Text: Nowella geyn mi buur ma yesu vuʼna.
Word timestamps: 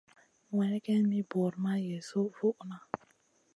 Nowella 0.47 0.79
geyn 0.85 1.03
mi 1.11 1.19
buur 1.29 1.53
ma 1.63 1.73
yesu 1.87 2.19
vuʼna. 2.37 2.77